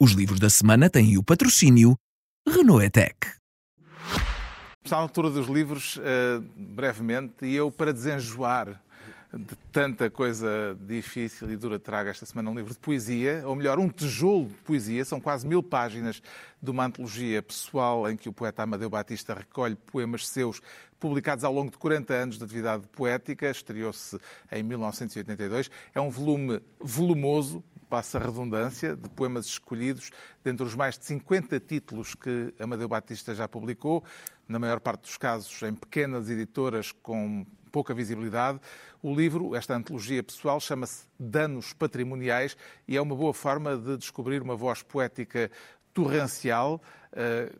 [0.00, 1.98] Os livros da semana têm o patrocínio
[2.46, 3.32] Renault Etec.
[4.84, 8.80] Está à altura dos livros, uh, brevemente, e eu, para desenjoar
[9.34, 13.80] de tanta coisa difícil e dura, trago esta semana um livro de poesia, ou melhor,
[13.80, 15.04] um tijolo de poesia.
[15.04, 16.22] São quase mil páginas
[16.62, 20.62] de uma antologia pessoal em que o poeta Amadeu Batista recolhe poemas seus
[21.00, 23.50] publicados ao longo de 40 anos de atividade poética.
[23.50, 24.16] Estreou-se
[24.52, 25.68] em 1982.
[25.92, 30.10] É um volume volumoso, passa a redundância, de poemas escolhidos
[30.44, 34.04] dentre os mais de 50 títulos que Amadeu Batista já publicou,
[34.46, 38.60] na maior parte dos casos em pequenas editoras com pouca visibilidade.
[39.02, 42.56] O livro, esta antologia pessoal, chama-se Danos Patrimoniais
[42.86, 45.50] e é uma boa forma de descobrir uma voz poética
[45.92, 46.80] torrencial,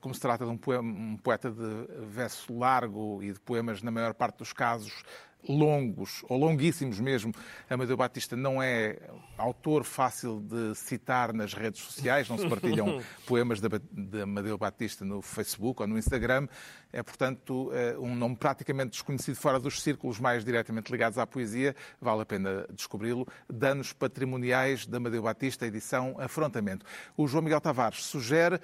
[0.00, 4.38] como se trata de um, poeta de verso largo e de poemas, na maior parte
[4.38, 5.02] dos casos,
[5.48, 7.32] longos, ou longuíssimos mesmo.
[7.68, 8.98] Amadeu Batista não é
[9.36, 15.20] autor fácil de citar nas redes sociais, não se partilham poemas de Amadeu Batista no
[15.20, 16.46] Facebook ou no Instagram.
[16.92, 21.74] É, portanto, eh, um nome praticamente desconhecido fora dos círculos mais diretamente ligados à poesia.
[22.00, 23.26] Vale a pena descobri-lo.
[23.50, 26.84] Danos Patrimoniais de Amadeu Batista, edição Afrontamento.
[27.16, 28.60] O João Miguel Tavares sugere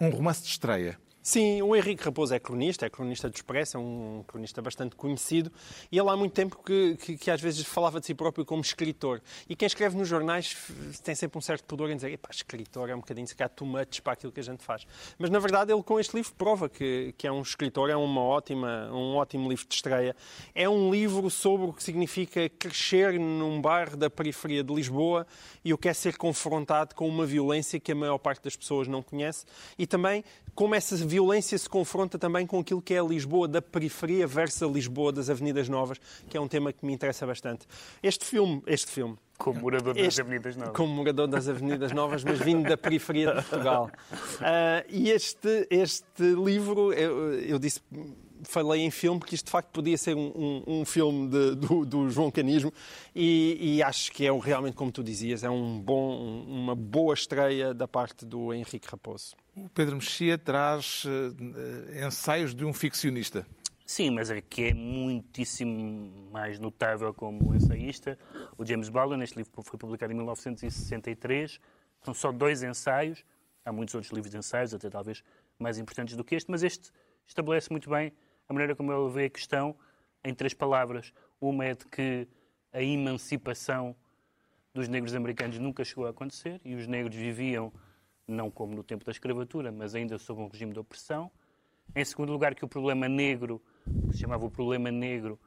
[0.00, 0.98] um romance de estreia.
[1.22, 5.52] Sim, o Henrique Raposo é cronista, é cronista do Expresso, é um cronista bastante conhecido
[5.90, 8.62] e ele há muito tempo que, que, que, às vezes falava de si próprio como
[8.62, 9.20] escritor.
[9.48, 10.56] E quem escreve nos jornais
[11.02, 13.66] tem sempre um certo pudor em dizer Epá, escritor é um bocadinho se calhar too
[13.66, 14.86] much para aquilo que a gente faz.
[15.18, 18.22] Mas na verdade ele com este livro prova que, que é um escritor, é uma
[18.22, 20.16] ótima, um ótimo livro de estreia.
[20.54, 25.26] É um livro sobre o que significa crescer num bairro da periferia de Lisboa
[25.64, 28.86] e o que é ser confrontado com uma violência que a maior parte das pessoas
[28.86, 29.44] não conhece
[29.76, 33.60] e também como essa violência se confronta também com aquilo que é a Lisboa da
[33.60, 37.66] periferia versus a Lisboa das Avenidas Novas, que é um tema que me interessa bastante.
[38.02, 40.76] Este filme, este filme, como morador das este, Avenidas Novas.
[40.76, 43.90] Como morador das Avenidas Novas, mas vindo da periferia de Portugal.
[44.12, 47.80] Uh, e este, este livro, eu, eu disse
[48.44, 51.84] falei em filme, porque isto de facto podia ser um, um, um filme de, do,
[51.84, 52.72] do, João Canismo
[53.14, 57.74] e, e, acho que é realmente, como tu dizias, é um bom, uma boa estreia
[57.74, 59.34] da parte do Henrique Raposo.
[59.56, 63.46] O Pedro Mexia traz uh, ensaios de um ficcionista.
[63.84, 68.18] Sim, mas é que é muitíssimo mais notável como ensaísta.
[68.58, 71.58] O James Baldwin, este livro foi publicado em 1963,
[72.02, 73.24] são só dois ensaios.
[73.64, 75.24] Há muitos outros livros de ensaios, até talvez
[75.58, 76.90] mais importantes do que este, mas este
[77.26, 78.12] estabelece muito bem
[78.48, 79.76] a maneira como ele vê a questão
[80.24, 81.12] em três palavras.
[81.40, 82.26] Uma é de que
[82.72, 83.94] a emancipação
[84.72, 87.72] dos negros americanos nunca chegou a acontecer e os negros viviam,
[88.26, 91.30] não como no tempo da escravatura, mas ainda sob um regime de opressão.
[91.94, 93.62] Em segundo lugar, que o problema negro,
[94.08, 95.38] que se chamava o problema negro,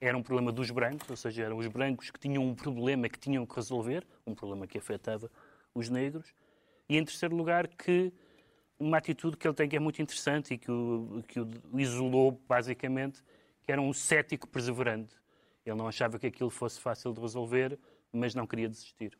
[0.00, 3.18] era um problema dos brancos, ou seja, eram os brancos que tinham um problema que
[3.18, 5.30] tinham que resolver, um problema que afetava
[5.74, 6.32] os negros.
[6.88, 8.12] E em terceiro lugar, que
[8.80, 12.32] uma atitude que ele tem que é muito interessante e que o, que o isolou,
[12.48, 13.22] basicamente,
[13.62, 15.14] que era um cético perseverante.
[15.64, 17.78] Ele não achava que aquilo fosse fácil de resolver,
[18.10, 19.16] mas não queria desistir.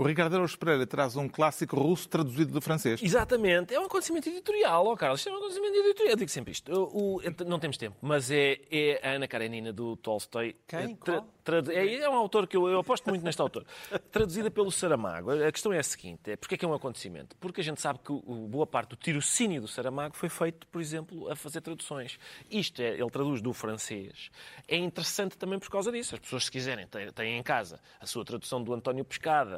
[0.00, 3.02] O Ricardo Araújo Pereira traz um clássico russo traduzido do francês.
[3.02, 3.74] Exatamente.
[3.74, 5.26] É um acontecimento editorial, ó oh, Carlos.
[5.26, 6.12] É um acontecimento editorial.
[6.12, 6.72] Eu digo sempre isto.
[6.72, 10.56] O, o, não temos tempo, mas é, é a Ana Karenina do Tolstói.
[10.66, 10.96] Quem?
[10.96, 11.22] Tra,
[11.68, 13.66] é, é, um autor que eu, eu aposto muito neste autor.
[14.10, 15.32] Traduzida pelo Saramago.
[15.32, 17.36] A questão é a seguinte: é, porque é que é um acontecimento?
[17.36, 20.80] Porque a gente sabe que o, boa parte do tirocínio do Saramago foi feito, por
[20.80, 22.18] exemplo, a fazer traduções.
[22.50, 24.30] Isto é, ele traduz do francês.
[24.66, 26.14] É interessante também por causa disso.
[26.14, 29.49] As pessoas, se quiserem, têm, têm em casa a sua tradução do António Pescada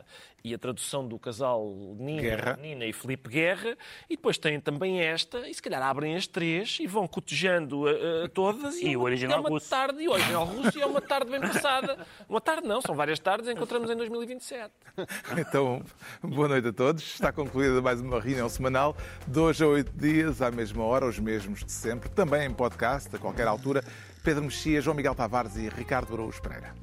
[0.44, 3.76] e a tradução do casal Nina, Nina e Felipe Guerra,
[4.10, 8.24] e depois têm também esta, e se calhar abrem as três e vão cotejando a,
[8.24, 8.76] a todas.
[8.76, 9.70] E, e o original é uma russo.
[9.70, 12.06] tarde, e o original russo, e é uma tarde bem passada.
[12.28, 14.72] Uma tarde não, são várias tardes, encontramos em 2027.
[15.36, 15.82] Então,
[16.22, 17.02] boa noite a todos.
[17.02, 21.64] Está concluída mais uma reunião semanal, dois a oito dias, à mesma hora, os mesmos
[21.64, 23.82] de sempre, também em podcast, a qualquer altura.
[24.22, 26.81] Pedro Mexia, João Miguel Tavares e Ricardo Araújo Pereira.